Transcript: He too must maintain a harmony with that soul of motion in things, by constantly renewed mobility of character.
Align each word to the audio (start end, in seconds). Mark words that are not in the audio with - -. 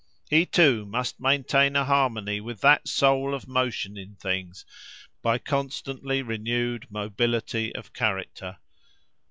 He 0.31 0.47
too 0.47 0.87
must 0.87 1.19
maintain 1.19 1.75
a 1.75 1.85
harmony 1.85 2.41
with 2.41 2.61
that 2.61 2.87
soul 2.87 3.35
of 3.35 3.47
motion 3.47 3.97
in 3.97 4.15
things, 4.15 4.65
by 5.21 5.37
constantly 5.37 6.23
renewed 6.23 6.87
mobility 6.89 7.71
of 7.75 7.93
character. 7.93 8.57